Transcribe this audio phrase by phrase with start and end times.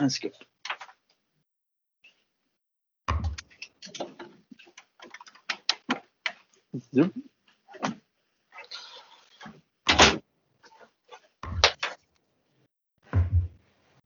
[0.00, 0.34] En sekund.
[6.90, 7.04] Jo.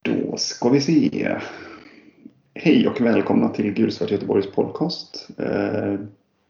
[0.03, 1.41] Då ska vi se.
[2.55, 5.29] Hej och välkomna till Gulsvart Göteborgs podcast.
[5.39, 5.95] Eh,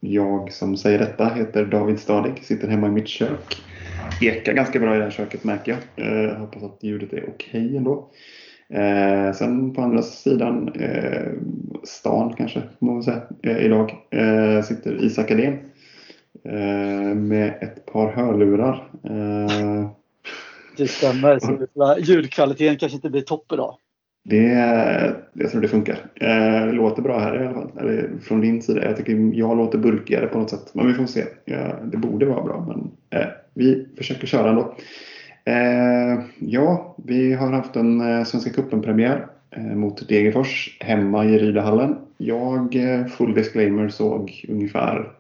[0.01, 3.63] jag som säger detta heter David Stadig, sitter hemma i mitt kök.
[4.23, 6.07] Ekar ganska bra i det här köket märker jag.
[6.07, 8.11] Jag hoppas att ljudet är okej ändå.
[8.75, 11.33] Eh, sen på andra sidan eh,
[11.85, 15.59] stan kanske, må man säga, eh, idag eh, sitter Isak Adén
[16.45, 18.89] eh, med ett par hörlurar.
[19.05, 19.91] Eh,
[20.77, 21.39] Det stämmer.
[21.75, 23.75] Så ljudkvaliteten kanske inte blir topp idag.
[24.25, 24.45] det,
[25.33, 25.99] jag tror det funkar.
[26.15, 27.71] Eh, det låter bra här i alla fall.
[27.81, 28.85] Eller från din sida.
[28.85, 30.71] Jag tycker jag låter burkigare på något sätt.
[30.75, 31.25] Men vi får se.
[31.45, 32.91] Ja, det borde vara bra, men
[33.55, 34.75] vi försöker köra ändå.
[35.49, 41.97] Eh, ja, vi har haft en eh, Svenska cupen-premiär eh, mot Degerfors hemma i Rydahallen.
[42.17, 45.13] Jag, eh, full disclaimer, såg ungefär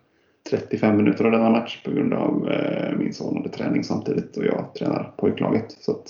[0.50, 4.44] 35 minuter av denna match på grund av eh, min son hade träning samtidigt och
[4.44, 5.72] jag tränar pojklaget.
[5.80, 6.06] Så att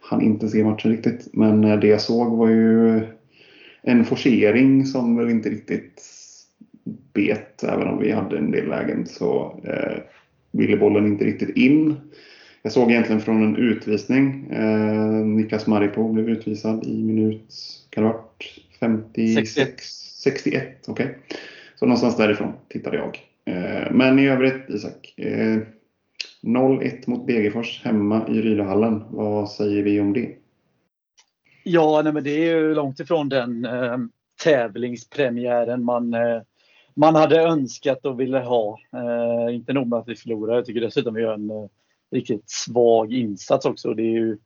[0.00, 1.28] han inte se matchen riktigt.
[1.32, 3.00] Men eh, det jag såg var ju
[3.82, 6.02] en forcering som väl inte riktigt
[7.14, 7.64] bet.
[7.64, 10.02] Även om vi hade en del lägen så eh,
[10.50, 11.96] ville bollen inte riktigt in.
[12.62, 14.50] Jag såg egentligen från en utvisning.
[14.50, 17.54] Eh, Niklas Maripo blev utvisad i minut,
[17.90, 18.44] kan det ha varit
[18.80, 19.84] 56?
[20.22, 21.18] 61, okej.
[21.74, 23.18] Så någonstans därifrån tittade jag.
[23.44, 25.14] Eh, men i övrigt, Isak.
[25.16, 25.58] Eh,
[26.42, 29.04] 0-1 mot Degerfors hemma i Rydahallen.
[29.10, 30.36] Vad säger vi om det?
[31.64, 33.98] Ja, nej, men det är ju långt ifrån den eh,
[34.44, 36.42] tävlingspremiären man, eh,
[36.94, 38.78] man hade önskat och ville ha.
[38.92, 41.66] Eh, inte nog med att vi förlorar, jag tycker dessutom vi gör en eh,
[42.12, 43.94] riktigt svag insats också.
[43.94, 44.38] Det är ju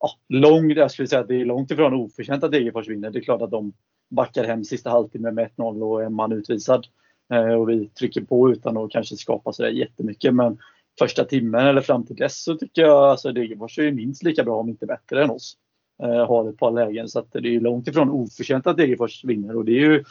[0.00, 3.10] ja, långt, jag skulle säga att det är långt ifrån oförtjänt att Degerfors vinner.
[3.10, 3.72] Det är klart att de
[4.10, 6.86] backar hem sista halvtimmen med 1-0 och en man utvisad.
[7.32, 10.34] Eh, och vi trycker på utan att kanske skapa sådär jättemycket.
[10.34, 10.58] Men
[10.98, 14.60] första timmen eller fram till dess så tycker jag alltså Degerfors är minst lika bra
[14.60, 15.56] om inte bättre än oss.
[16.02, 19.56] Eh, har ett par lägen så att det är långt ifrån oförtjänt att Degerfors vinner
[19.56, 20.04] och det är ju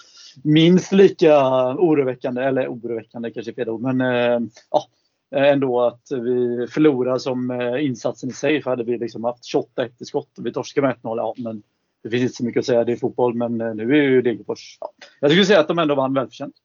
[0.44, 1.38] minst lika
[1.76, 4.40] oroväckande, eller oroväckande kanske är fel ord, men eh,
[4.72, 4.88] ja,
[5.36, 8.62] Eh, ändå att vi förlorar som eh, insatsen i sig.
[8.62, 9.44] För hade vi liksom haft
[9.78, 11.64] 28-1 i skott och vi torskar med 1-0, ja men
[12.04, 14.22] det finns inte så mycket att säga, det är fotboll, men eh, nu är ju
[14.22, 14.92] Degerfors, ja.
[15.20, 16.56] jag skulle säga att de ändå vann välförtjänt.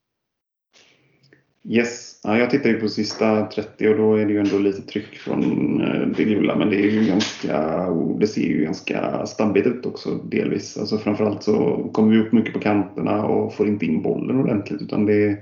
[1.69, 4.83] Yes, ja, jag tittar ju på sista 30 och då är det ju ändå lite
[4.83, 5.79] tryck från
[6.17, 6.57] det gula.
[6.57, 10.77] Men det, är ju ganska, oh, det ser ju ganska stabbigt ut också delvis.
[10.79, 14.83] Alltså framförallt så kommer vi upp mycket på kanterna och får inte in bollen ordentligt.
[14.83, 15.41] Utan det är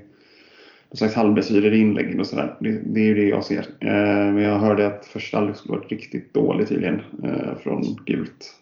[0.94, 2.56] någon slags halvmesyrer i inläggen och sådär.
[2.60, 3.66] Det, det är ju det jag ser.
[3.80, 8.54] Eh, men jag hörde att första halvlek skulle varit riktigt dålig tydligen eh, från gult.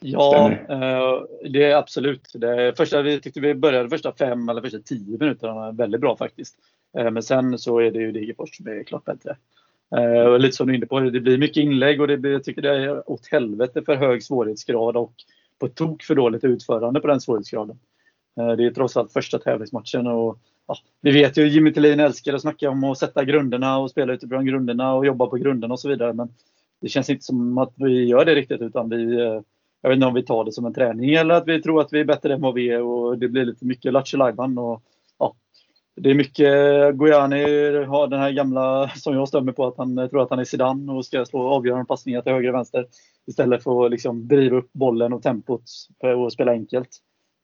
[0.00, 2.30] Ja, eh, det är absolut.
[2.34, 6.54] Det första, vi tyckte vi började första fem eller första tio minuterna väldigt bra faktiskt.
[6.92, 9.36] Men sen så är det ju Degerfors som är klart bättre.
[10.28, 12.44] Och lite som du är inne på, det blir mycket inlägg och det blir, jag
[12.44, 15.14] tycker det är åt helvete för hög svårighetsgrad och
[15.58, 17.78] på tok för dåligt utförande på den svårighetsgraden.
[18.34, 22.42] Det är trots allt första tävlingsmatchen och ja, vi vet ju Jimmy Tillin älskar att
[22.42, 25.88] snacka om att sätta grunderna och spela utifrån grunderna och jobba på grunderna och så
[25.88, 26.12] vidare.
[26.12, 26.28] Men
[26.80, 29.40] det känns inte som att vi gör det riktigt utan vi eh,
[29.84, 31.92] jag vet inte om vi tar det som en träning eller att vi tror att
[31.92, 34.18] vi är bättre än vad vi är och det blir lite mycket lattjo
[34.60, 34.82] och
[35.18, 35.34] ja,
[35.96, 37.44] Det är mycket, Gojani
[37.84, 40.92] har den här gamla som jag stämmer på att han tror att han är Zidane
[40.92, 42.86] och ska slå avgörande passningar till höger och vänster
[43.26, 45.64] istället för att liksom driva upp bollen och tempot
[46.16, 46.90] och spela enkelt.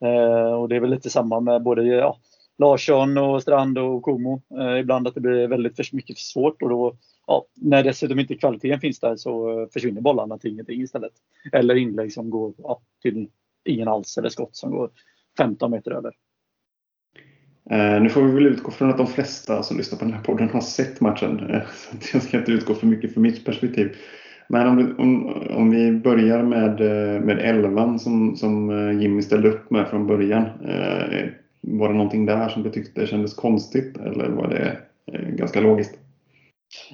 [0.05, 2.17] Eh, och det är väl lite samma med både ja,
[2.61, 4.43] Larsson och Strand och Komo.
[4.59, 8.19] Eh, ibland att det blir väldigt för mycket för svårt och då ja, när dessutom
[8.19, 11.13] inte kvaliteten finns där så eh, försvinner bollarna till ingenting istället.
[11.53, 13.29] Eller inlägg som går ja, till
[13.65, 14.91] ingen alls eller skott som går
[15.39, 16.13] 15 meter över.
[17.71, 20.23] Eh, nu får vi väl utgå från att de flesta som lyssnar på den här
[20.23, 21.51] podden har sett matchen.
[21.51, 21.63] Eh,
[22.01, 23.97] så jag ska inte utgå för mycket från mitt perspektiv.
[24.49, 25.27] Men om, om,
[25.57, 26.81] om vi börjar med,
[27.25, 28.71] med elvan som, som
[29.01, 30.45] Jimmy ställde upp med från början
[31.61, 34.79] var det någonting där som du tyckte kändes konstigt eller var det
[35.13, 35.99] eh, ganska logiskt?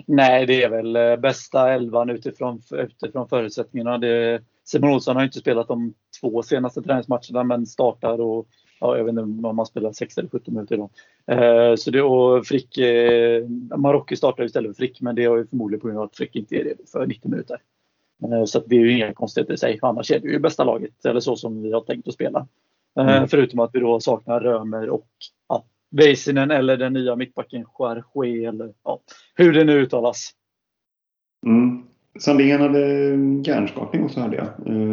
[0.06, 3.98] Nej, det är väl eh, bästa elvan utifrån, utifrån förutsättningarna.
[3.98, 8.46] Det, Simon Olsson har inte spelat de två senaste träningsmatcherna men startar och
[8.80, 10.90] ja, jag vet inte om man spelar 6 eller 17 minuter idag.
[11.26, 13.46] Eh, så det, och Frick, eh,
[13.76, 16.36] Marocko startar istället för Frick men det är ju förmodligen på grund av att Frick
[16.36, 17.58] inte är det för 90 minuter.
[18.22, 19.78] Eh, så det är ju inga konstigheter i sig.
[19.82, 22.46] Annars är det ju bästa laget eller så som vi har tänkt att spela.
[22.96, 23.28] Eh, mm.
[23.28, 25.08] Förutom att vi då saknar Römer och
[25.48, 29.00] ja, Väisänen eller den nya mittbacken Charché eller ja,
[29.34, 30.30] hur det nu uttalas.
[31.46, 31.82] Mm.
[32.20, 32.80] Sandén hade
[33.50, 34.46] hjärnskakning också hörde jag.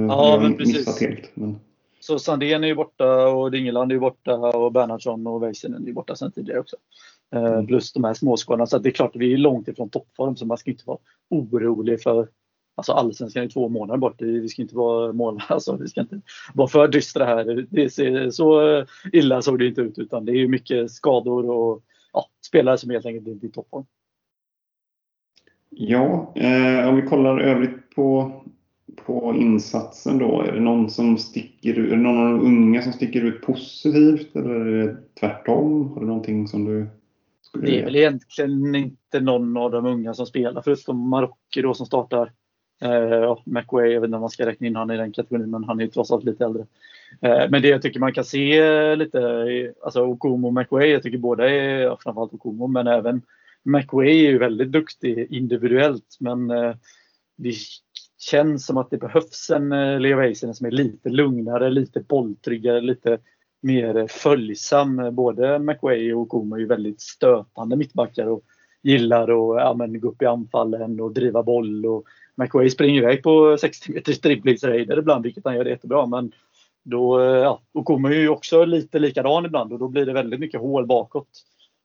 [0.09, 1.01] Ja, men precis.
[1.01, 1.59] Helt, men...
[2.00, 5.88] Så Sandén är ju borta och Dingeland är ju borta och Bernhardsson och Väisänen är
[5.88, 6.75] ju borta sedan tidigare också.
[7.35, 7.67] Mm.
[7.67, 8.65] Plus de här småskadorna.
[8.65, 10.97] Så det är klart, vi är långt ifrån toppform så man ska inte vara
[11.29, 12.27] orolig för
[12.75, 14.21] Alltså allsvenskan är två månader bort.
[14.21, 16.21] Vi ska inte vara mål, alltså, vi ska inte
[16.53, 17.67] vara för dystra här.
[17.69, 18.61] Det ser, så
[19.11, 21.83] illa såg det inte ut utan det är mycket skador och
[22.13, 23.85] ja, spelare som helt enkelt inte är i toppform.
[25.69, 28.31] Ja, eh, om vi kollar övrigt på,
[29.05, 30.41] på insatsen då.
[30.41, 33.41] Är det någon som sticker ut, är det någon av de unga som sticker ut
[33.41, 35.89] positivt eller är det tvärtom?
[35.93, 36.87] Har du någonting som du
[37.41, 41.73] skulle Det är väl egentligen inte någon av de unga som spelar förutom Marocko då
[41.73, 42.31] som startar.
[42.81, 45.63] Eh, McWay, jag vet inte om man ska räkna in honom i den kategorin, men
[45.63, 46.65] han är ju trots allt lite äldre.
[47.21, 51.17] Eh, men det jag tycker man kan se lite, alltså Okumo och McWay, jag tycker
[51.17, 53.21] båda är, framförallt Okumo, men även
[53.63, 56.75] McWay är ju väldigt duktig individuellt men eh,
[57.35, 57.53] det
[58.19, 62.81] känns som att det behövs en eh, Leo Väisänen som är lite lugnare, lite bolltryggare,
[62.81, 63.17] lite
[63.61, 65.15] mer följsam.
[65.15, 68.43] Både McWay och Okomo är ju väldigt stötande mittbackar och
[68.81, 71.85] gillar att ja, men, gå upp i anfallen och driva boll.
[71.85, 72.05] Och
[72.35, 76.06] McWay springer iväg på 60 meters dribblingsraider ibland, vilket han gör jättebra.
[76.06, 76.31] Men
[76.83, 80.39] då, eh, ja, då kommer ju också lite likadan ibland och då blir det väldigt
[80.39, 81.27] mycket hål bakåt.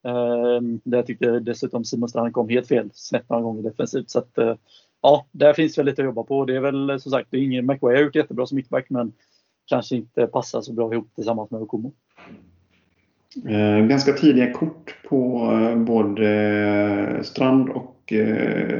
[0.04, 4.10] Eh, där jag tyckte dessutom Simon Strand kom helt fel snett några gånger defensivt.
[4.10, 4.54] Så att, eh,
[5.02, 6.44] ja, där finns väl lite att jobba på.
[6.44, 8.86] Det är väl eh, som sagt, det är ingen McWay har gjort jättebra som mittback
[8.90, 9.12] men
[9.66, 11.92] kanske inte passar så bra ihop tillsammans med Okumo.
[13.36, 16.28] Eh, ganska tidiga kort på eh, både
[17.16, 17.94] eh, Strand och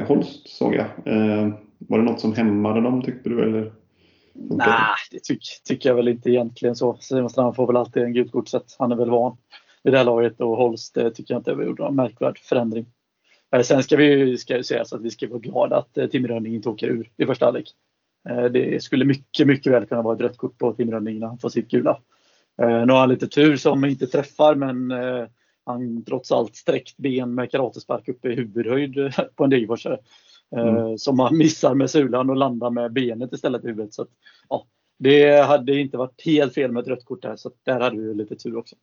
[0.06, 0.86] Holst såg jag.
[1.78, 3.42] Var det något som hämmade dem tyckte du?
[3.42, 3.72] Eller?
[4.34, 6.96] Nej, det tycker, tycker jag väl inte egentligen så.
[7.00, 9.36] Simon Strand får väl alltid en gult kort så han är väl van
[9.84, 12.86] vid det här laget och Holst det tycker jag inte har någon märkvärd förändring.
[13.62, 16.26] Sen ska vi ju ska säga så att vi ska vara glada att eh, Tim
[16.26, 17.74] Rönning inte åker ur i första halvlek.
[18.50, 21.38] Det skulle mycket, mycket väl kunna vara ett rött kort på Tim Rönning när han
[21.38, 22.00] får sitt gula.
[22.58, 24.92] Nu har han lite tur som inte träffar men
[25.66, 29.98] han trots allt sträckt ben med karatespark uppe i huvudhöjd på en Degerforsare.
[30.56, 30.98] Mm.
[30.98, 33.94] Som han missar med sulan och landar med benet istället i huvudet.
[33.94, 34.08] Så att,
[34.48, 34.66] ja,
[34.98, 38.14] det hade inte varit helt fel med ett rött kort där så där hade vi
[38.14, 38.76] lite tur också.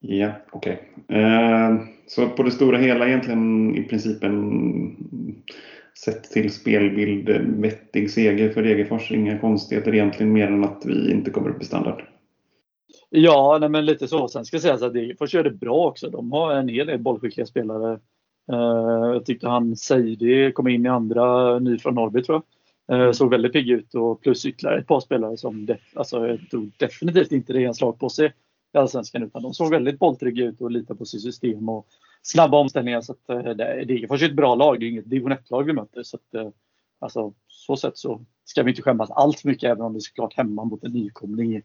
[0.00, 0.88] Ja, okej.
[1.04, 1.22] Okay.
[1.22, 4.96] Eh, så på det stora hela egentligen i princip en
[6.04, 7.28] sett till spelbild
[7.60, 9.12] vettig seger för Degerfors.
[9.12, 12.02] Inga konstigheter egentligen mer än att vi inte kommer upp i standard.
[13.14, 14.28] Ja, nej, men lite så.
[14.28, 16.10] Sen ska sägas att Degerfors gör det bra också.
[16.10, 18.00] De har en hel del bollskickliga spelare.
[18.52, 22.42] Eh, jag tyckte han Seidi kom in i andra, ny från Norrby tror
[22.86, 23.06] jag.
[23.06, 26.50] Eh, såg väldigt pigg ut och plus ytterligare ett par spelare som def, alltså, jag
[26.50, 28.32] tror definitivt inte det är en slag på sig
[28.74, 31.86] i Allsvenskan utan de såg väldigt bolltrygga ut och litade på sitt system och
[32.22, 33.00] snabba omställningar.
[33.00, 33.54] Så att, eh,
[33.86, 36.02] Degerfors är ett bra lag, det är inget division 1-lag vi möter.
[36.02, 36.48] Så att, eh,
[36.98, 40.00] alltså, så sätt så ska vi inte skämmas allt för mycket även om det är
[40.00, 41.62] såklart hemma mot en nykomling.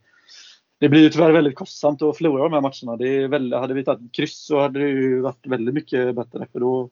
[0.80, 2.98] Det blir ju tyvärr väldigt kostsamt att förlora de här matcherna.
[2.98, 6.48] Det är väldigt, hade vi tagit kryss så hade det ju varit väldigt mycket bättre
[6.52, 6.90] för då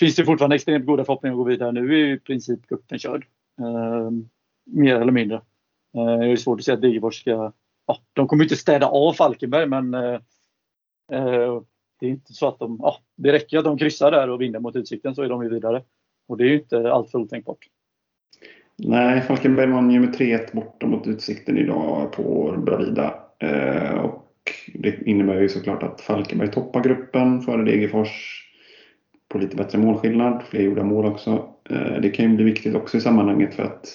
[0.00, 1.72] finns det fortfarande extremt goda förhoppningar att gå vidare.
[1.72, 3.26] Nu är ju i princip cupen körd.
[3.60, 4.10] Eh,
[4.64, 5.36] mer eller mindre.
[5.96, 7.52] Eh, det är svårt att se att Degerfors ska
[7.86, 10.20] ja, de kommer inte städa av Falkenberg men eh,
[11.12, 11.62] eh,
[12.00, 14.58] det är inte så att de, ja, det räcker att de kryssar där och vinner
[14.58, 15.82] mot Utsikten så är de ju vidare.
[16.28, 17.68] Och det är ju inte alltför otänkbart.
[18.82, 23.14] Nej, Falkenberg vann ju med 3-1 borta mot Utsikten idag på Bravida.
[23.38, 24.26] Eh, och
[24.74, 28.44] det innebär ju såklart att Falkenberg toppar gruppen före Degerfors
[29.28, 30.42] på lite bättre målskillnad.
[30.50, 31.48] Fler gjorda mål också.
[31.70, 33.88] Eh, det kan ju bli viktigt också i sammanhanget för att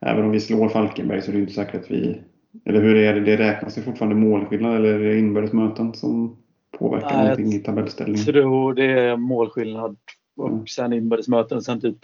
[0.00, 2.20] även om vi slår Falkenberg så är det inte säkert att vi
[2.64, 3.20] eller hur är det?
[3.20, 6.36] Det räknas ju fortfarande målskillnad eller är det inbördes möten som
[6.78, 8.24] påverkar Nej, någonting i tabellställningen?
[8.26, 9.96] Jag tror det är målskillnad
[10.36, 10.66] och mm.
[10.66, 11.62] sen inbördes möten.
[11.62, 11.98] Sen typ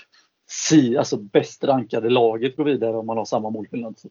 [0.54, 3.99] si, alltså bäst rankade laget går vidare om man har samma målskillnad.
[3.99, 4.08] Så,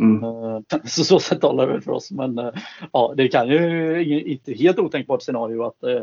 [0.00, 0.24] mm.
[0.24, 2.10] Eh, så, så sätt talar det väl för oss.
[2.10, 2.52] Men eh,
[2.92, 6.02] ja, det kan ju inte helt otänkbart scenario att eh,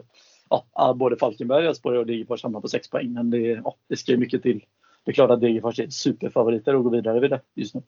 [0.50, 3.14] ja, både Falkenberg, Elfsborg och Degerfors hamnar på sex poäng.
[3.14, 4.66] Men det, ja, det ska ju mycket till.
[5.04, 7.82] Det är klart att Degerfors är superfavoriter att gå vidare vid det just nu.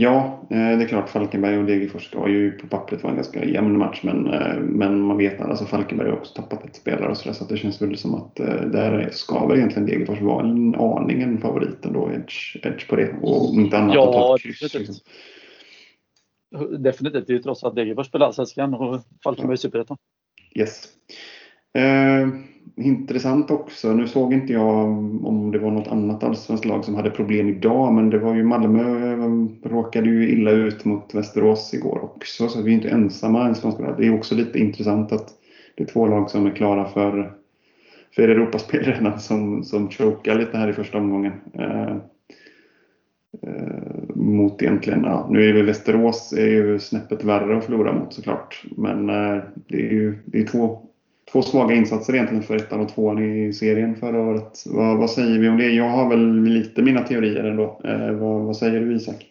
[0.00, 3.44] Ja, eh, det är klart Falkenberg och Degerfors ska ju på pappret vara en ganska
[3.44, 7.10] jämn match men, eh, men man vet att alltså Falkenberg har också tappat ett spelare
[7.10, 10.20] och så, där, så det känns väl som att eh, där ska väl egentligen Degerfors
[10.20, 14.12] vara en aning en favorit ändå, edge, edge på det och inte annat ja, att
[14.12, 14.60] ta ett kryss.
[14.60, 14.88] Definitivt.
[16.50, 16.82] Liksom.
[16.82, 19.56] definitivt, det är ju trots att Degerfors spelar Allsvenskan och Falkenberg ja.
[19.56, 19.96] Superettan.
[20.54, 20.88] Yes.
[21.72, 22.28] Eh,
[22.76, 23.92] intressant också.
[23.92, 24.86] Nu såg inte jag
[25.24, 28.44] om det var något annat allsvenskt lag som hade problem idag, men det var ju
[28.44, 33.42] Malmö eh, råkade ju illa ut mot Västerås igår också, så vi är inte ensamma
[33.42, 33.62] ens.
[33.98, 35.28] Det är också lite intressant att
[35.74, 37.40] det är två lag som är klara för
[38.14, 41.32] för Europaspel redan som, som chokar lite här i första omgången.
[41.54, 41.96] Eh,
[43.42, 48.14] eh, mot egentligen, ja, nu är väl Västerås är ju snäppet värre att förlora mot
[48.14, 48.64] såklart.
[48.76, 50.82] Men eh, det är ju det är två,
[51.32, 54.64] två svaga insatser egentligen för ettan och tvåan i serien förra året.
[54.66, 55.70] Vad, vad säger vi om det?
[55.70, 57.80] Jag har väl lite mina teorier ändå.
[57.84, 59.26] Eh, vad, vad säger du Isak?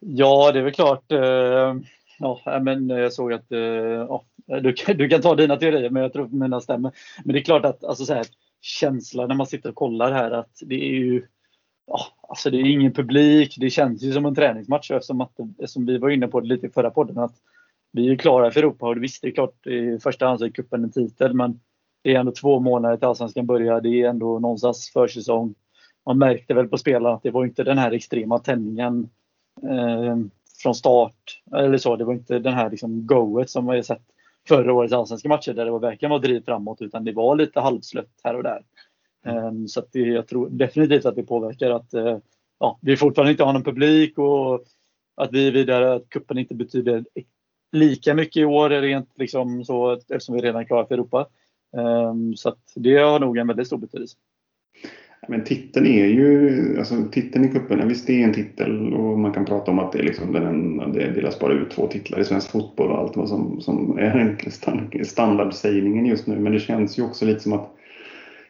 [0.00, 1.12] Ja, det är väl klart.
[1.12, 1.76] Eh,
[2.18, 5.90] ja, eh, men jag såg att eh, ja, du, kan, du kan ta dina teorier,
[5.90, 6.92] men jag tror mina stämmer.
[7.24, 8.26] Men det är klart att alltså, så här,
[8.60, 11.22] känslan när man sitter och kollar här att det är ju
[11.86, 13.56] ja, alltså det är ingen publik.
[13.60, 16.66] Det känns ju som en träningsmatch eftersom, att, eftersom vi var inne på det lite
[16.66, 17.18] i förra podden.
[17.18, 17.34] Att
[17.92, 20.50] vi är klara för Europa och visst, det är klart i första hand så är
[20.50, 21.60] cupen en titel men
[22.02, 23.80] det är ändå två månader till Allsvenskan börjar.
[23.80, 25.54] Det är ändå någonstans försäsong.
[26.06, 29.08] Man märkte väl på spelarna att det var inte den här extrema tändningen
[29.62, 30.16] eh,
[30.62, 31.42] från start.
[31.52, 34.02] Eller så, det var inte den här liksom goet som har sett
[34.48, 37.60] förra årets allsvenska matcher där det var verkligen var driv framåt utan det var lite
[37.60, 38.62] halvslött här och där.
[39.26, 42.18] Um, så det, jag tror definitivt att det påverkar att uh,
[42.58, 44.64] ja, vi fortfarande inte har någon publik och
[45.14, 47.04] att vi är vidare, att kuppen inte betyder
[47.72, 51.26] lika mycket i år rent liksom så eftersom vi redan är klara för Europa.
[51.76, 54.16] Ehm, så så det har nog en väldigt stor betydelse.
[55.28, 59.32] Men titeln är ju, alltså titeln i cupen, visst det är en titel och man
[59.32, 62.24] kan prata om att det, är liksom den, det delas bara ut två titlar i
[62.24, 66.38] svensk fotboll och allt vad som, som är standardsägningen just nu.
[66.38, 67.72] Men det känns ju också lite som att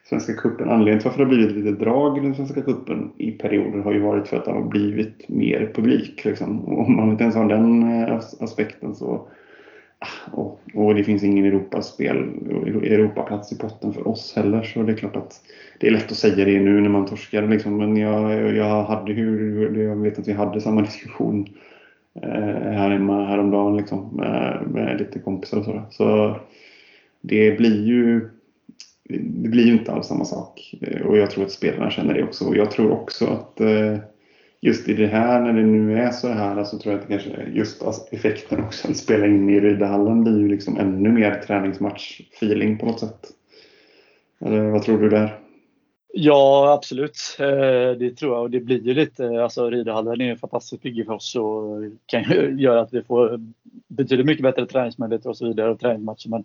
[0.09, 3.31] Svenska cupen, anledningen till varför det har blivit lite drag i den Svenska cupen i
[3.31, 6.25] perioder har ju varit för att det har blivit mer publik.
[6.25, 6.65] Liksom.
[6.65, 9.29] Och om man inte ens har den eh, aspekten så
[9.99, 12.17] ah, och, och det finns ingen Europaspel,
[12.83, 14.63] Europaplats i potten för oss heller.
[14.63, 15.41] Så det är klart att
[15.81, 17.49] det är lätt att säga det nu när man torskar.
[17.49, 17.77] Liksom.
[17.77, 21.49] Men jag, jag, hade ju, jag vet att vi hade samma diskussion
[22.23, 25.83] eh, här hemma häromdagen liksom, med, med lite kompisar och sådär.
[25.91, 26.37] Så
[27.21, 28.29] det blir ju
[29.09, 30.75] det blir ju inte alls samma sak.
[30.81, 32.45] Eh, och jag tror att spelarna känner det också.
[32.45, 33.99] Och jag tror också att eh,
[34.61, 37.19] just i det här, när det nu är så här, så tror jag att det
[37.19, 37.83] kanske just
[38.13, 43.01] effekten också att spela in i Rydahallen blir ju liksom ännu mer träningsmatch-feeling på något
[43.01, 43.21] sätt.
[44.41, 45.39] Eller vad tror du där?
[46.19, 47.37] Ja, absolut.
[47.39, 48.43] Eh, det tror jag.
[48.43, 52.23] Och det blir ju lite, alltså Rydahallen är en fantastisk bygge för oss och kan
[52.23, 53.41] ju göra att vi får
[53.89, 56.29] betydligt mycket bättre träningsmöjligheter och så vidare och träningsmatcher.
[56.29, 56.45] Men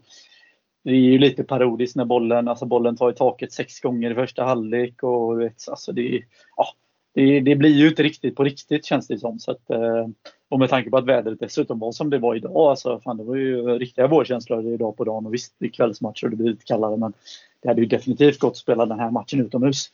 [0.83, 4.15] det är ju lite parodiskt när bollen, alltså bollen tar i taket sex gånger i
[4.15, 6.21] första halvlek och vet, alltså det,
[6.57, 6.67] ja,
[7.13, 9.39] det, det, blir ju inte riktigt på riktigt känns det som.
[9.39, 10.07] Så att, eh,
[10.49, 13.23] och med tanke på att vädret dessutom var som det var idag, alltså, fan, det
[13.23, 16.49] var ju riktiga vårkänslor idag på dagen och visst det är kvällsmatcher och det blir
[16.49, 17.13] lite kallare men
[17.61, 19.89] det hade ju definitivt gått att spela den här matchen utomhus.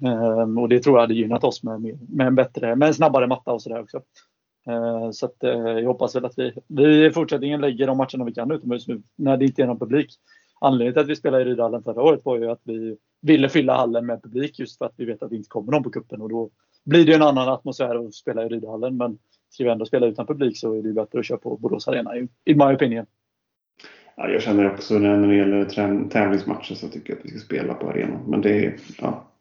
[0.00, 3.26] Ehm, och det tror jag hade gynnat oss med, med en bättre, med en snabbare
[3.26, 4.02] matta och sådär också.
[4.66, 8.24] Eh, så att, eh, jag hoppas väl att vi, vi i fortsättningen lägger de matcherna
[8.24, 10.10] vi kan utomhus nu när det inte är någon publik.
[10.60, 13.76] Anledningen till att vi spelade i Rydahallen förra året var ju att vi ville fylla
[13.76, 16.22] hallen med publik just för att vi vet att det inte kommer någon på kuppen
[16.22, 16.50] och då
[16.84, 18.96] blir det en annan atmosfär att spela i Rydahallen.
[18.96, 19.18] Men
[19.50, 22.16] ska vi ändå spela utan publik så är det bättre att köra på Borås Arena
[22.16, 23.06] in my opinion.
[24.16, 25.64] Ja, jag känner också när det gäller
[26.08, 28.20] tävlingsmatcher så tycker jag att vi ska spela på arenan.
[28.26, 29.31] Men det är, ja,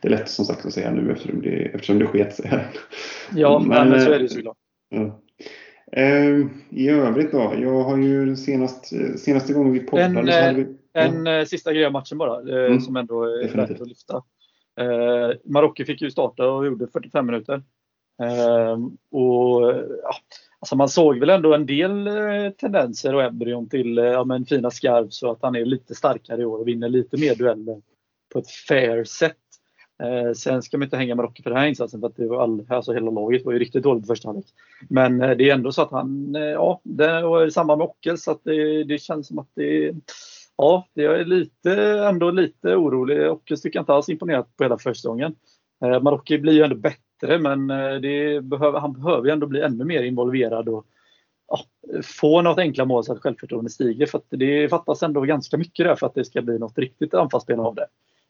[0.00, 2.70] det är lätt som sagt att säga nu eftersom det, eftersom det sket sig här.
[3.34, 4.56] Ja, men, men så är det såklart.
[4.88, 5.20] Ja.
[5.92, 7.54] Eh, I övrigt då?
[7.58, 10.76] Jag har ju senast, senaste gången vi poddade en, så hade vi...
[10.92, 11.38] En ja.
[11.38, 12.80] Eh, sista grej om matchen bara, eh, mm.
[12.80, 14.16] som ändå är värt att lyfta.
[14.80, 17.62] Eh, Marocko fick ju starta och gjorde 45 minuter.
[18.22, 18.78] Eh,
[19.10, 20.14] och ja,
[20.60, 24.46] Alltså man såg väl ändå en del eh, tendenser och embryon till eh, ja, men
[24.46, 27.82] fina skarv så att han är lite starkare i år och vinner lite mer dueller
[28.32, 29.36] på ett fair sätt.
[30.02, 32.42] Eh, sen ska man inte hänga Marocko för den här insatsen för att det var
[32.42, 34.46] all, alltså hela laget var ju riktigt dåligt i första halvlek.
[34.88, 38.18] Men eh, det är ändå så att han, eh, ja, det var samma med Ockel
[38.18, 39.94] så att det, det, känns som att det
[40.60, 41.72] Ja, jag är lite,
[42.08, 43.30] ändå lite orolig.
[43.30, 45.34] Ockels tycker jag inte alls imponerat på hela försäsongen.
[45.84, 49.60] Eh, Marocko blir ju ändå bättre men eh, det behöver, han behöver ju ändå bli
[49.60, 50.86] ännu mer involverad och
[51.48, 51.60] ja,
[52.02, 54.06] få något enkla mål så att självförtroendet stiger.
[54.06, 57.60] För det fattas ändå ganska mycket där för att det ska bli något riktigt anfallsspel
[57.60, 57.86] av det.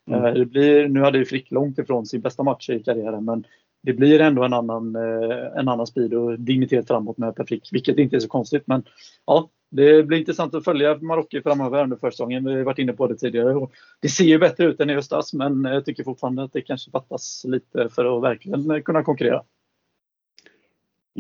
[0.09, 0.25] Mm.
[0.25, 3.45] Eh, det blir, nu hade ju Frick långt ifrån sin bästa match i karriären men
[3.83, 7.69] det blir ändå en annan, eh, en annan speed och dignitet framåt med Per Frick,
[7.73, 8.63] vilket inte är så konstigt.
[8.67, 8.83] Men
[9.27, 12.45] ja, det blir intressant att följa Marocko framöver under försäsongen.
[12.45, 13.67] Vi har varit inne på det tidigare.
[14.01, 16.91] Det ser ju bättre ut än i höstas men jag tycker fortfarande att det kanske
[16.91, 19.43] fattas lite för att verkligen kunna konkurrera.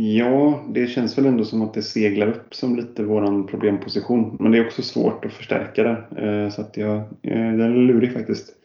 [0.00, 4.37] Ja, det känns väl ändå som att det seglar upp som lite våran problemposition.
[4.40, 6.23] Men det är också svårt att förstärka det.
[6.26, 8.58] Eh, så att jag, den är lurig faktiskt.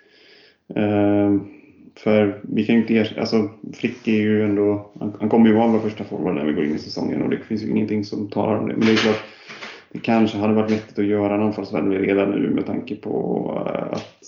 [0.75, 1.37] Eh,
[1.95, 5.53] för vi kan ju inte erkänna, alltså Frick är ju ändå, han, han kommer ju
[5.53, 8.05] vara vår första forward när vi går in i säsongen och det finns ju ingenting
[8.05, 8.75] som talar om det.
[8.75, 9.23] Men det är klart,
[9.91, 13.93] det kanske hade varit vettigt att göra en anfallsvärvning redan nu med tanke på eh,
[13.93, 14.23] att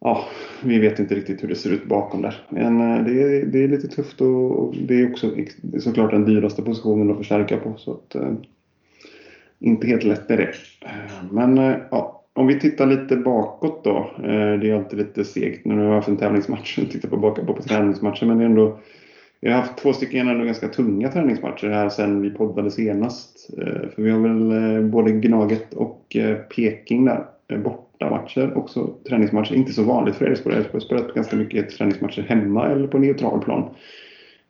[0.00, 0.24] ja,
[0.62, 2.46] vi vet inte riktigt hur det ser ut bakom där.
[2.48, 5.30] Men eh, det är, det är lite tufft och det är också
[5.62, 7.74] det är såklart den dyraste positionen att förstärka på.
[7.76, 8.32] Så att, eh,
[9.58, 10.52] inte helt lätt är det.
[10.80, 11.56] Ehm, men
[11.90, 14.10] ja, om vi tittar lite bakåt då.
[14.18, 17.16] Eh, det är alltid lite segt när vi har haft en tävlingsmatch och tittar på
[17.16, 18.26] bakåt på, på träningsmatcher.
[18.26, 18.78] Men det är ändå
[19.40, 23.50] vi har haft två stycken ändå ganska tunga träningsmatcher här sen vi poddade senast.
[23.58, 26.16] Eh, för vi har väl eh, både Gnaget och
[26.56, 27.26] Peking där.
[27.64, 29.54] Bortamatcher, också träningsmatcher.
[29.54, 30.56] Inte så vanligt för Elfsborg.
[30.56, 33.70] Elfsborg har spelat ganska mycket träningsmatcher hemma eller på neutral plan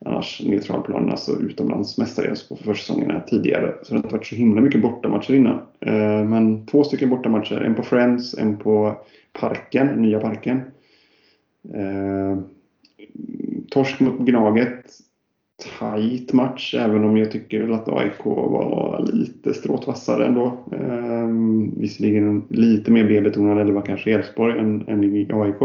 [0.04, 3.74] annars neutralplanen, alltså utomlands mestadels alltså på försäsongerna tidigare.
[3.82, 5.58] Så det har inte varit så himla mycket bortamatcher innan.
[5.80, 8.96] Eh, men två stycken bortamatcher, en på Friends, en på
[9.32, 10.60] Parken, nya Parken.
[11.74, 12.38] Eh,
[13.70, 14.84] torsk mot Gnaget.
[15.78, 20.46] Tajt match, även om jag tycker att AIK var lite stråtvassare ändå.
[20.72, 21.28] Eh,
[21.76, 25.00] visserligen lite mer B-betonad eller var kanske Elfsborg än, än
[25.32, 25.62] AIK.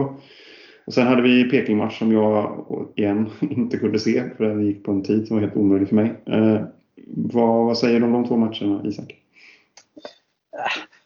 [0.91, 4.91] Och sen hade vi Peking-match som jag igen inte kunde se för den gick på
[4.91, 6.13] en tid som var helt omöjlig för mig.
[6.25, 6.61] Eh,
[7.07, 9.15] vad, vad, säger du om de två matcherna, Isak?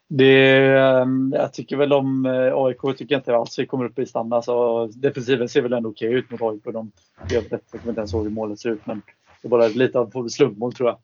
[0.08, 4.00] Det, ehm, jag tycker väl om eh, AIK tycker jag inte alls vi kommer upp
[4.00, 4.44] i standard.
[4.44, 6.63] Så defensiven ser väl ändå okej ut mot AIK.
[6.63, 6.92] De
[7.32, 7.63] gör rätt.
[7.72, 9.01] Jag kommer inte ens ihåg hur målet ser ut men
[9.42, 10.98] det är bara lite av slumpmål tror jag.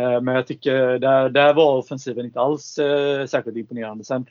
[0.00, 4.04] Eh, men jag tycker där, där var offensiven inte alls eh, särskilt imponerande.
[4.04, 4.26] Sen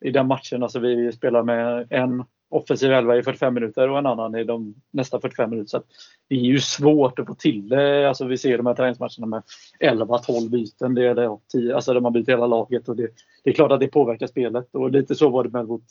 [0.00, 4.06] i den matchen, alltså vi spelar med en offensiv elva i 45 minuter och en
[4.06, 5.68] annan i de nästa 45 minuter.
[5.68, 5.82] Så
[6.28, 8.08] det är ju svårt att få till det.
[8.08, 9.42] Alltså vi ser de här träningsmatcherna med
[9.80, 10.94] 11-12 byten.
[10.94, 12.88] Det är det, 10, alltså där man byter hela laget.
[12.88, 13.08] Och det,
[13.44, 14.74] det, är klart att det påverkar spelet.
[14.74, 15.84] Och lite så var det med mot,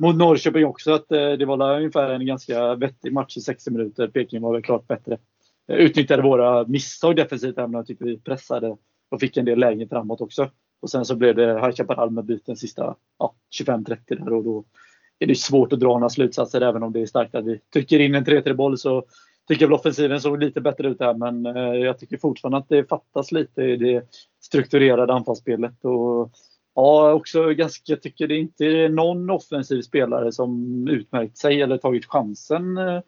[0.00, 0.92] mot Norrköping också.
[0.92, 4.08] Att eh, det var ungefär en ganska vettig match i 60 minuter.
[4.08, 5.18] Peking var väl klart bättre.
[5.68, 8.76] Eh, utnyttjade våra misstag defensivt även om jag tycker vi pressade
[9.10, 10.50] och fick en del lägen framåt också.
[10.80, 14.64] Och sen så blev det High Chaparral med byten sista ja, 25-30 där och då
[15.18, 17.98] är det svårt att dra några slutsatser även om det är starkt att vi trycker
[17.98, 19.04] in en 3-3 boll så
[19.48, 22.68] tycker jag väl offensiven såg lite bättre ut här men eh, jag tycker fortfarande att
[22.68, 24.08] det fattas lite i det
[24.40, 25.84] strukturerade anfallsspelet.
[25.84, 26.30] Och,
[26.74, 31.78] ja, också ganska, jag tycker det inte är någon offensiv spelare som utmärkt sig eller
[31.78, 33.00] tagit chansen eh,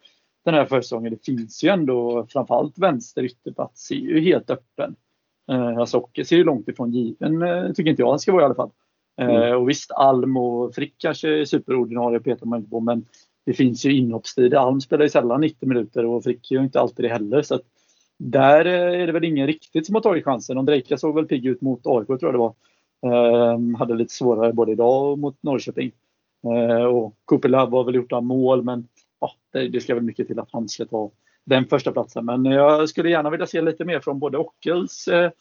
[0.45, 1.13] den här försäsongen.
[1.13, 4.95] Det finns ju ändå framförallt vänster ytterplats är ju helt öppen.
[5.51, 8.45] Eh, alltså Ocke ser ju långt ifrån given, tycker inte jag han ska vara i
[8.45, 8.71] alla fall.
[9.17, 9.41] Mm.
[9.41, 13.05] Eh, och visst, Alm och Frick kanske är superordinarie petar man inte på men
[13.45, 14.53] det finns ju inhoppstid.
[14.53, 17.41] Alm spelar ju sällan 90 minuter och Frick gör inte alltid det heller.
[17.41, 17.59] Så
[18.19, 20.57] där är det väl ingen riktigt som har tagit chansen.
[20.57, 22.53] Ondrejka såg väl pigg ut mot AIK tror jag det var.
[23.53, 25.91] Um, hade lite svårare både idag och mot Norrköping.
[26.45, 28.87] Uh, och Kupelav har väl gjort några mål men
[29.19, 31.11] ja, det, det ska väl mycket till att han ska ta
[31.45, 32.25] den första platsen.
[32.25, 35.31] Men jag skulle gärna vilja se lite mer från både Ockels, eh,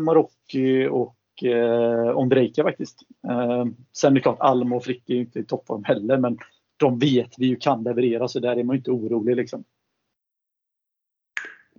[0.00, 2.98] Marocki och eh, Ondrejka faktiskt.
[3.28, 6.38] Eh, sen är det klart, Alm och Frick är ju inte i toppform heller, men
[6.76, 9.36] de vet vi ju kan leverera, så där är man ju inte orolig.
[9.36, 9.64] Liksom.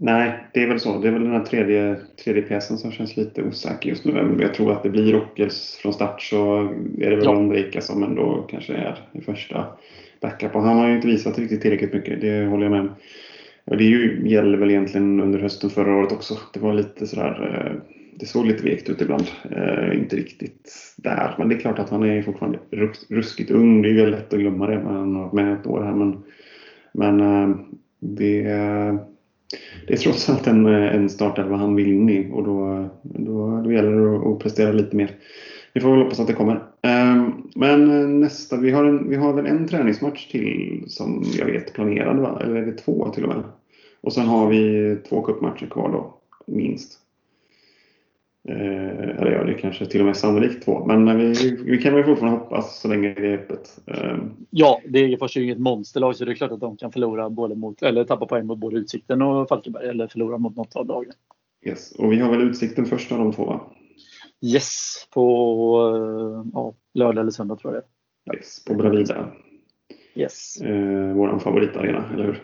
[0.04, 0.98] Nej, det är väl så.
[0.98, 4.38] Det är väl den här tredje, tredje pjäsen som känns lite osäker just nu.
[4.40, 6.60] Jag tror att det blir Rockels från start så
[6.98, 7.38] är det väl ja.
[7.38, 9.66] Ondrejka som ändå kanske är i första
[10.22, 10.56] backup.
[10.56, 12.96] Och han har ju inte visat riktigt tillräckligt mycket, det håller jag med om.
[13.66, 16.38] Och det ju, gäller väl egentligen under hösten förra året också.
[16.54, 19.28] Det var lite sådär eh, det såg lite vekt ut ibland.
[19.52, 21.36] Eh, inte riktigt där.
[21.38, 22.60] Men det är klart att han är fortfarande
[23.10, 23.82] ruskigt ung.
[23.82, 24.78] Det är ju lätt att glömma det.
[24.78, 25.94] Men han har varit med ett år här.
[25.94, 26.24] Men,
[26.94, 27.56] men eh,
[28.00, 28.44] det,
[29.88, 32.30] det är trots allt en, en startelva han vill in i.
[32.34, 35.16] Och då, då, då gäller det att prestera lite mer.
[35.74, 36.56] Vi får väl hoppas att det kommer.
[36.82, 41.74] Eh, men nästa, vi har, en, vi har väl en träningsmatch till som jag vet
[41.74, 42.42] planerad va?
[42.44, 43.44] Eller är det två till och med?
[44.02, 47.02] Och sen har vi två cupmatcher kvar då, minst.
[48.50, 50.86] Eh, eller ja, det kanske till och med sannolikt två.
[50.86, 53.80] Men vi, vi kan väl fortfarande hoppas så länge det är öppet.
[53.88, 54.18] Eh.
[54.50, 57.56] Ja, Degerfors är ju inget monsterlag så det är klart att de kan förlora både
[57.56, 61.14] mot, eller tappa poäng mot både Utsikten och Falkenberg eller förlora mot något av lagen.
[61.66, 61.92] Yes.
[61.92, 63.62] Och vi har väl Utsikten först av de två va?
[64.42, 65.24] Yes, på
[65.96, 69.32] eh, ja, lördag eller söndag tror jag det Yes, på Bravida.
[70.16, 70.62] Yes.
[70.62, 72.44] Eh, våran favoritarena, eller hur?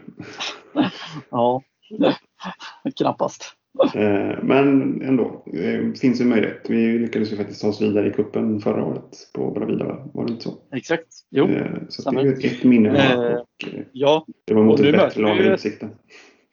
[1.29, 1.62] ja,
[2.97, 3.57] knappast.
[3.96, 6.66] Eh, men ändå, det finns ju möjlighet.
[6.70, 10.32] Vi lyckades ju faktiskt ta oss vidare i kuppen förra året på Bravida, var det
[10.32, 10.54] inte så?
[10.72, 11.46] Exakt, jo.
[11.46, 14.26] Eh, så det är ett, ett minne eh, och ja.
[14.46, 15.90] det var mot ett bättre lag i Utsikten.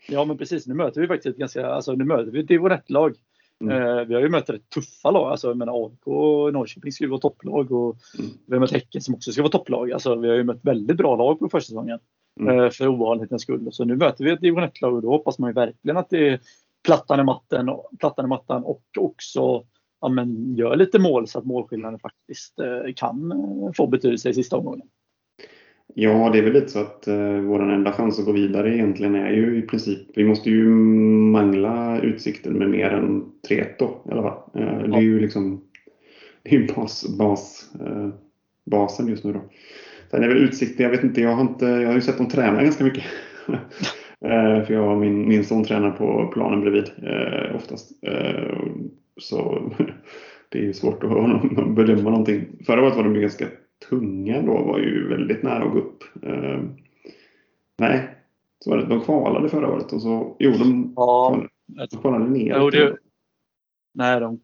[0.08, 2.78] Ja men precis, nu möter vi faktiskt ett ganska, alltså nu möter vi ett division
[2.86, 3.14] lag.
[3.60, 4.08] Mm.
[4.08, 5.30] Vi har ju mött rätt tuffa lag.
[5.30, 8.30] Alltså, jag menar, AIK och Norrköping ska ju vara topplag och mm.
[8.46, 9.92] vi har mött Häcken som också ska vara topplag.
[9.92, 11.98] Alltså, vi har ju mött väldigt bra lag på försäsongen.
[12.40, 12.70] Mm.
[12.70, 13.68] För ovanlighetens skull.
[13.72, 16.40] Så nu möter vi ett division lag och då hoppas man ju verkligen att det
[16.84, 19.64] plattan i, matten, plattan i mattan och också
[20.00, 24.34] ja, men gör lite mål så att målskillnaden faktiskt eh, kan eh, få betydelse i
[24.34, 24.86] sista omgången.
[25.94, 29.14] Ja, det är väl lite så att eh, vår enda chans att gå vidare egentligen
[29.14, 30.68] är ju i princip, vi måste ju
[31.30, 34.38] mangla utsikten med mer än 3 då i alla fall.
[34.54, 35.64] Eh, det är ju liksom
[36.42, 38.08] det är bas, bas, eh,
[38.66, 39.40] basen just nu då.
[40.10, 42.28] Sen är väl utsikten, jag vet inte, jag har, inte, jag har ju sett dem
[42.28, 43.04] träna ganska mycket.
[44.24, 48.04] Eh, för jag har min, min son tränar på planen bredvid eh, oftast.
[48.04, 48.58] Eh,
[49.20, 49.70] så
[50.48, 51.10] det är ju svårt att
[51.74, 52.64] bedöma någonting.
[52.66, 53.46] Förra året var de ganska
[53.88, 56.04] tunga då, var ju väldigt nära att gå upp.
[57.78, 58.08] Nej,
[58.58, 58.86] så var det.
[58.86, 62.56] De kvalade förra året och så, jo de, ja, de kvalade ner.
[62.58, 62.96] Jo, det,
[63.94, 64.40] nej, de,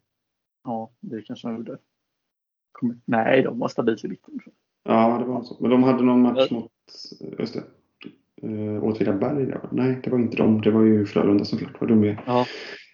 [0.65, 1.79] ja det kanske de gjorde.
[3.05, 4.41] Nej, de var stabilt i mitten.
[4.83, 5.57] Ja, det var så.
[5.61, 6.73] Men de hade någon match mot,
[7.39, 7.63] just det,
[8.43, 9.55] eh, Åtvidaberg.
[9.73, 10.61] Nej, det var inte de.
[10.61, 11.81] Det var ju Frölunda såklart.
[11.81, 12.17] Var de med.
[12.27, 12.47] Ja.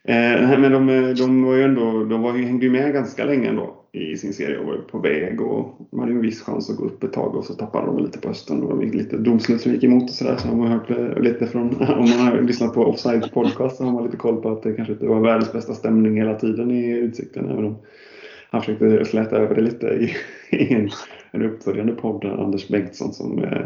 [0.08, 3.82] Eh, men de, de, var ju ändå, de var, hängde ju med ganska länge ändå
[3.92, 6.76] i sin serie och var på väg och de hade ju en viss chans att
[6.76, 8.62] gå upp ett tag och så tappade de lite på hösten.
[8.62, 10.36] Och det lite domslut som gick emot och sådär.
[10.36, 13.92] Så har man hört lite från, om man har lyssnat på Offside podcast så har
[13.92, 16.90] man lite koll på att det kanske inte var världens bästa stämning hela tiden i
[16.90, 17.50] Utsikten.
[17.50, 17.76] Även om
[18.50, 20.12] han försökte släta över det lite i,
[20.56, 20.90] i en,
[21.30, 23.62] en uppföljande podd, Anders Bengtsson som eh,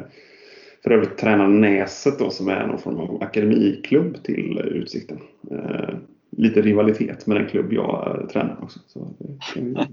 [0.83, 5.19] för övrigt tränar Näset då, som är någon form av akademiklubb till Utsikten.
[5.51, 5.95] Eh,
[6.37, 8.81] lite rivalitet med den klubb jag eh, tränar också.
[8.87, 9.89] Så det,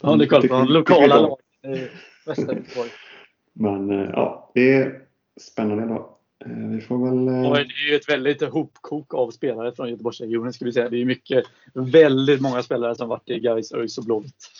[0.00, 1.88] har ni koll på de lokala lagen i
[2.26, 2.90] västra Göteborg?
[3.52, 5.00] Men eh, ja, det är
[5.40, 6.08] spännande idag.
[6.44, 7.46] Eh, vi får väl...
[7.46, 10.88] Och det är ju ett väldigt hopkok av spelare från Göteborgsregionen ska vi säga.
[10.88, 11.44] Det är mycket,
[11.74, 14.50] väldigt många spelare som varit i Gais, ÖIS och Blåvitt.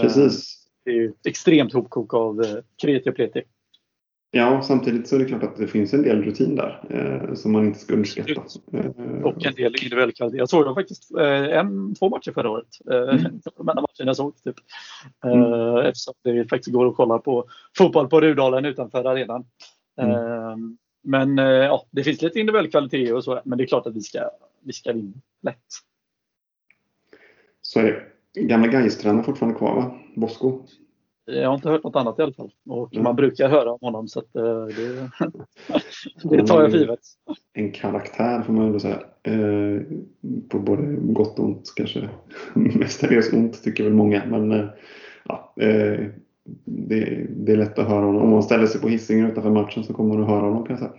[0.00, 0.60] Precis.
[0.84, 3.42] Det är ju ett extremt hopkok av kreti och pleti.
[4.36, 7.52] Ja, samtidigt så är det klart att det finns en del rutin där eh, som
[7.52, 8.42] man inte ska underskatta.
[8.72, 8.86] Eh,
[9.22, 10.38] och en del individuell kvalitet.
[10.38, 12.66] Jag såg faktiskt eh, en, två matcher förra året.
[12.90, 13.22] Eh, mm.
[13.56, 14.42] De enda matcherna jag såg.
[14.44, 14.56] Typ.
[15.24, 15.76] Eh, mm.
[15.86, 17.44] Eftersom det faktiskt går att kolla på
[17.78, 19.44] fotboll på Rudalen utanför arenan.
[19.96, 20.10] Mm.
[20.10, 20.56] Eh,
[21.02, 23.96] men eh, ja, det finns lite individuell kvalitet och så, men det är klart att
[23.96, 24.30] vi ska,
[24.64, 25.58] vi ska vinna lätt.
[27.62, 28.02] Så är det.
[28.40, 29.98] Gamla Gais-tränaren fortfarande kvar va?
[30.16, 30.62] Bosko?
[31.26, 32.52] Jag har inte hört något annat i alla fall.
[32.68, 33.04] Och mm.
[33.04, 35.10] man brukar höra om honom så uh, det,
[36.36, 37.00] det tar jag för givet.
[37.52, 39.00] En karaktär får man ändå säga.
[39.28, 39.82] Uh,
[40.48, 42.08] på både gott och ont kanske.
[42.54, 44.22] Mestadels ont tycker väl många.
[44.26, 44.66] Men uh,
[45.24, 45.52] ja,
[46.64, 48.22] det, det, är lätt att höra honom.
[48.22, 50.76] Om man ställer sig på hissingen utanför matchen så kommer man att höra honom kan
[50.76, 50.92] jag säga.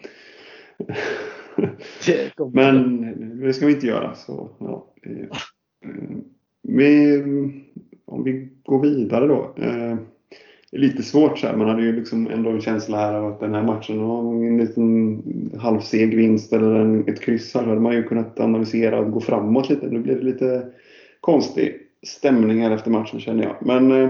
[2.54, 4.16] men det ska vi inte göra.
[4.16, 4.94] Så, ja,
[6.62, 7.22] vi,
[8.06, 9.56] om vi går vidare då
[10.78, 11.56] lite svårt så här.
[11.56, 14.58] Man hade ju liksom ändå en känsla här av att den här matchen var en
[14.58, 15.24] liten
[15.60, 19.70] halvseg vinst eller en, ett kryss här hade man ju kunnat analysera och gå framåt
[19.70, 19.88] lite.
[19.88, 20.66] Nu blev det lite
[21.20, 21.76] konstig
[22.08, 23.56] stämning här efter matchen känner jag.
[23.60, 24.10] Men eh,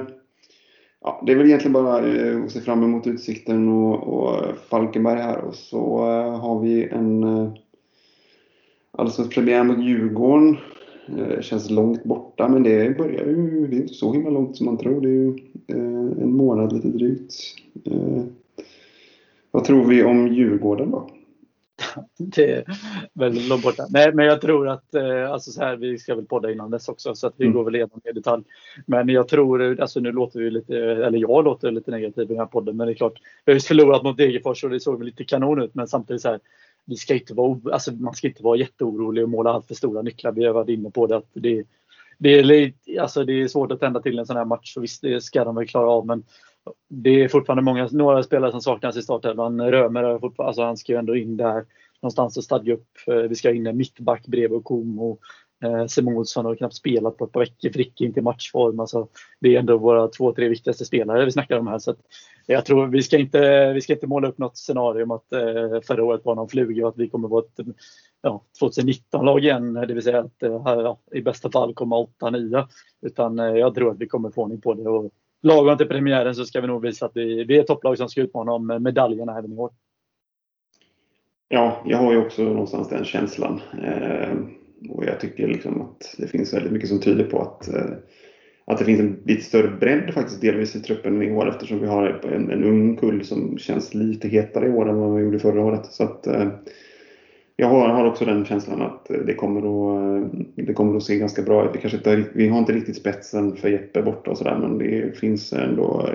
[1.01, 5.21] ja, det är väl egentligen bara eh, att se fram emot Utsikten och, och Falkenberg
[5.21, 7.25] här och så eh, har vi en
[8.91, 10.57] allsvensk premiär mot Djurgården
[11.07, 14.65] det känns långt borta men det börjar ju, det är inte så himla långt som
[14.65, 15.01] man tror.
[15.01, 15.29] Det är ju
[15.67, 17.33] eh, en månad lite drygt.
[17.85, 18.23] Eh,
[19.51, 21.09] vad tror vi om Djurgården då?
[22.17, 22.63] det är
[23.13, 23.85] väldigt långt borta.
[23.89, 26.89] Nej, men jag tror att, eh, alltså så här, vi ska väl podda innan dess
[26.89, 27.57] också så att vi mm.
[27.57, 28.43] går väl igenom i detalj.
[28.85, 32.37] Men jag tror, alltså nu låter vi lite, eller jag låter lite negativ i den
[32.37, 34.97] här podden, men det är klart, vi har ju förlorat mot Degerfors och det såg
[34.97, 36.39] väl lite kanon ut, men samtidigt så här,
[36.85, 40.01] vi ska inte vara, alltså man ska inte vara jätteorolig och måla allt för stora
[40.01, 40.31] nycklar.
[40.31, 41.63] Vi har varit inne på det att det,
[42.17, 44.73] det, är, alltså det är svårt att tända till en sån här match.
[44.73, 46.05] Så visst, det ska de väl klara av.
[46.05, 46.23] Men
[46.89, 49.61] det är fortfarande många, några spelare som saknas i startelvan.
[49.61, 50.03] Römer,
[50.41, 51.65] alltså han ska ju ändå in där
[52.01, 52.87] någonstans och stadga upp.
[53.07, 55.17] Eh, vi ska in en mittback bredvid Komo.
[55.63, 57.69] Eh, Simon Olsson har knappt spelat på ett par veckor.
[57.69, 58.79] Fricke inte i matchform.
[58.79, 59.07] Alltså,
[59.39, 61.79] det är ändå våra två, tre viktigaste spelare vi snackar om här.
[61.79, 61.95] Så
[62.45, 65.81] jag tror vi ska inte, vi ska inte måla upp något scenario om att eh,
[65.87, 67.67] förra året var någon fluga och att vi kommer vara ett
[68.21, 69.73] ja, 2019-lag igen.
[69.73, 72.67] Det vill säga att eh, ja, i bästa fall komma 8-9.
[73.01, 74.89] Utan eh, jag tror att vi kommer få ordning på det.
[74.89, 75.11] Och
[75.43, 78.21] lagom till premiären så ska vi nog visa att vi, vi är topplag som ska
[78.21, 79.71] utmana om medaljerna även i år.
[81.47, 83.61] Ja, jag har ju också någonstans den känslan.
[83.83, 84.33] Eh,
[84.89, 87.85] och jag tycker liksom att det finns väldigt mycket som tyder på att eh,
[88.67, 91.87] att det finns en lite större bredd faktiskt delvis i truppen i år eftersom vi
[91.87, 95.39] har en, en ung kull som känns lite hetare i år än vad vi gjorde
[95.39, 95.85] förra året.
[95.85, 96.47] Så att, eh,
[97.55, 101.17] jag har, har, också den känslan att det kommer att, eh, det kommer att se
[101.17, 101.71] ganska bra ut.
[101.75, 105.17] Vi, kanske inte, vi har inte riktigt spetsen för Jeppe borta och sådär men det
[105.17, 106.09] finns ändå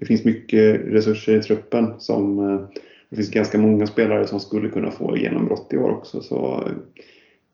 [0.00, 1.86] det finns mycket resurser i truppen.
[1.98, 2.36] som
[3.08, 6.20] Det finns ganska många spelare som skulle kunna få genombrott i år också.
[6.20, 6.68] Så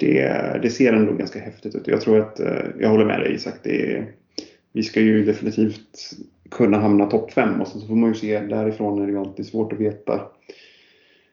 [0.02, 1.86] det, det ser ändå ganska häftigt ut.
[1.86, 3.54] Jag tror att, eh, jag håller med dig Isak.
[3.62, 4.04] Det,
[4.72, 6.10] vi ska ju definitivt
[6.50, 9.46] kunna hamna topp 5 och så får man ju se därifrån är det ju alltid
[9.46, 10.20] svårt att veta.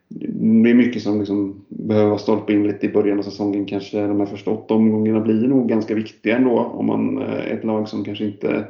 [0.10, 4.08] Det är mycket som liksom behöver vara stolpe in lite i början av säsongen kanske.
[4.08, 7.88] De här första åtta omgångarna blir nog ganska viktiga ändå om man är ett lag
[7.88, 8.65] som kanske inte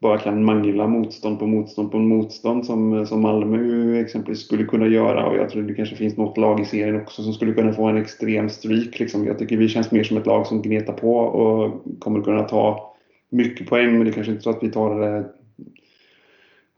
[0.00, 5.26] bara kan mangla motstånd på motstånd på motstånd som, som Malmö exempelvis skulle kunna göra.
[5.26, 7.84] Och jag tror det kanske finns något lag i serien också som skulle kunna få
[7.84, 8.98] en extrem streak.
[8.98, 9.26] Liksom.
[9.26, 12.94] Jag tycker vi känns mer som ett lag som gnetar på och kommer kunna ta
[13.30, 13.92] mycket poäng.
[13.92, 15.24] Men det kanske inte är så att vi tar det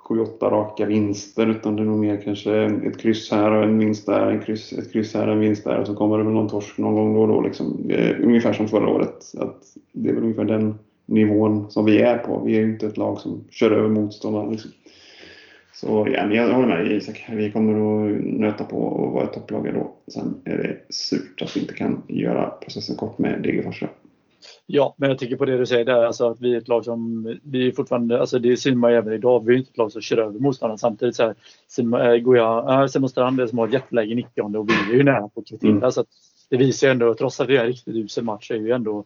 [0.08, 4.06] 7-8 raka vinster utan det är nog mer kanske ett kryss här och en vinst
[4.06, 6.32] där, en kryss, ett kryss här och en vinst där och så kommer det väl
[6.32, 7.40] någon torsk någon gång då och då.
[7.40, 7.90] Liksom.
[7.90, 9.32] Eh, ungefär som förra året.
[9.38, 10.74] Att det är väl ungefär den
[11.10, 12.42] nivån som vi är på.
[12.44, 14.50] Vi är ju inte ett lag som kör över motståndarna.
[14.50, 14.70] Liksom.
[15.72, 17.26] Så ja, jag håller med Isak.
[17.32, 19.94] Vi kommer att nöta på och vara ett topplag då.
[20.12, 23.82] Sen är det surt att vi inte kan göra processen kort med Degerfors.
[24.66, 26.84] Ja, men jag tycker på det du säger där, alltså att vi är ett lag
[26.84, 30.02] som, vi är fortfarande, alltså det man även idag, vi är inte ett lag som
[30.02, 31.16] kör över motståndaren samtidigt.
[31.16, 31.34] Så här,
[31.68, 34.96] Simon, äh, Goya, äh, Simon Strand som har ett jätteläge i 90 och vi är
[34.96, 35.70] ju nära på att kvittera.
[35.70, 35.90] Mm.
[35.90, 36.04] Så
[36.50, 39.04] det visar ju ändå, trots att det är en riktigt usel match, är ju ändå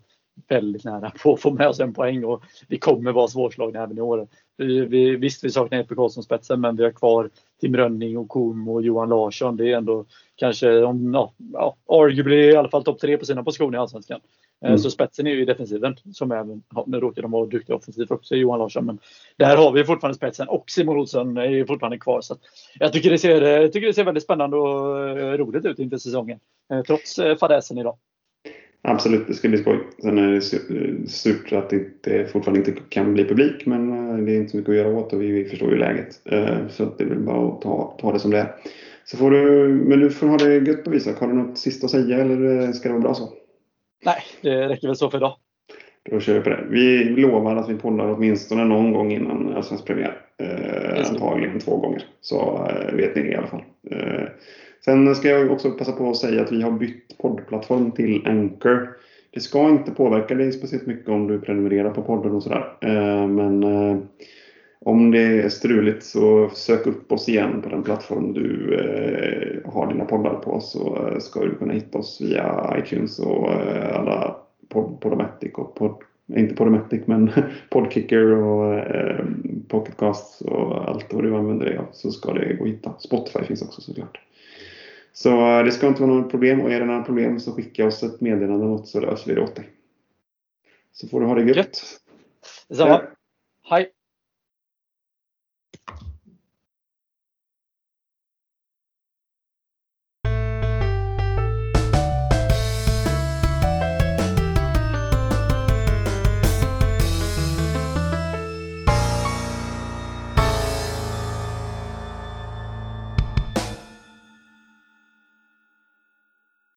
[0.48, 3.98] väldigt nära på att få med oss en poäng och vi kommer vara svårslagna även
[3.98, 4.28] i år.
[4.56, 8.28] Vi, vi, visst, vi saknar Epe Karlsson spetsen, men vi har kvar Tim Rönning och
[8.28, 9.56] Kom och Johan Larsson.
[9.56, 10.04] Det är ändå
[10.36, 14.20] kanske, om, ja, ja, arguably i alla fall topp tre på sina positioner i Allsvenskan.
[14.64, 14.78] Eh, mm.
[14.78, 18.10] Så spetsen är ju i defensiven som även, ja, nu råkar de vara duktiga offensivt
[18.10, 18.86] också, Johan Larsson.
[18.86, 18.98] Men
[19.36, 22.20] där har vi fortfarande spetsen och Simon Olsson är fortfarande kvar.
[22.20, 22.36] Så
[22.78, 25.96] jag, tycker det ser, jag tycker det ser väldigt spännande och eh, roligt ut inför
[25.96, 26.38] säsongen.
[26.72, 27.96] Eh, trots fadäsen idag.
[28.86, 29.78] Absolut, det ska bli skoj.
[30.02, 30.40] Sen är det
[31.08, 33.90] surt att det fortfarande inte kan bli publik, men
[34.24, 36.20] det är inte så mycket att göra åt och vi förstår ju läget.
[36.68, 38.54] Så det är väl bara att ta, ta det som det är.
[39.04, 41.20] Så får du, men du får ha det gött och Isak.
[41.20, 43.32] Har du något sista att säga eller ska det vara bra så?
[44.04, 45.36] Nej, det räcker väl så för idag.
[46.10, 46.66] Då kör vi på det.
[46.70, 50.20] Vi lovar att vi poddar åtminstone någon gång innan Allsvensk premiär.
[50.38, 52.04] Eh, antagligen två gånger.
[52.20, 53.62] Så eh, vet ni det i alla fall.
[53.90, 54.28] Eh,
[54.84, 58.96] sen ska jag också passa på att säga att vi har bytt poddplattform till Anchor.
[59.30, 62.76] Det ska inte påverka dig speciellt mycket om du prenumererar på podden och sådär.
[62.80, 63.96] Eh, men eh,
[64.80, 69.92] om det är struligt så sök upp oss igen på den plattform du eh, har
[69.92, 73.50] dina poddar på så ska du kunna hitta oss via iTunes och
[73.92, 74.36] alla
[74.68, 75.96] pod Podomatic och pod,
[76.36, 77.30] inte Podomatic men
[77.70, 78.84] Podkicker och
[79.68, 82.94] Pocketcasts och allt vad du använder dig av så ska det gå att hitta.
[82.98, 84.18] Spotify finns också såklart.
[85.14, 87.87] Så eh, det ska inte vara något problem och är det några problem så skicka
[87.87, 89.70] oss ett meddelande något så löser vi det åt dig.
[90.92, 91.83] Så får du ha det gött.
[92.68, 93.03] Detsamma.
[93.70, 93.93] Hej!